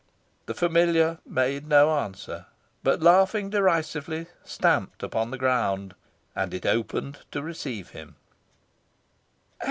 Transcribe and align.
The 0.47 0.55
familiar 0.55 1.19
made 1.27 1.67
no 1.67 1.99
answer, 1.99 2.47
but, 2.81 3.03
laughing 3.03 3.51
derisively, 3.51 4.25
stamped 4.43 5.03
upon 5.03 5.29
the 5.29 5.37
ground, 5.37 5.93
and 6.35 6.55
it 6.55 6.65
opened 6.65 7.19
to 7.29 7.43
receive 7.43 7.89
him. 7.91 8.15